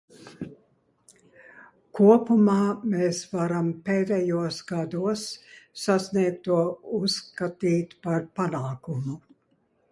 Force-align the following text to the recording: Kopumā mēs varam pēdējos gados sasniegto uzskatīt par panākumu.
Kopumā 1.99 2.55
mēs 2.93 3.19
varam 3.35 3.69
pēdējos 3.91 4.59
gados 4.73 5.27
sasniegto 5.85 6.59
uzskatīt 7.03 7.97
par 8.09 8.29
panākumu. 8.41 9.19